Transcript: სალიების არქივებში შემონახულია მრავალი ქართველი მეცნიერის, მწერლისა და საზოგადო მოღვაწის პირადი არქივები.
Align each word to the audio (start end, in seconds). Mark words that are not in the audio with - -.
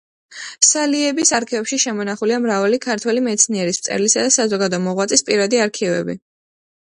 სალიების 0.67 1.31
არქივებში 1.39 1.77
შემონახულია 1.83 2.39
მრავალი 2.45 2.79
ქართველი 2.85 3.23
მეცნიერის, 3.27 3.81
მწერლისა 3.83 4.25
და 4.29 4.33
საზოგადო 4.39 4.81
მოღვაწის 4.87 5.25
პირადი 5.29 5.63
არქივები. 5.69 6.19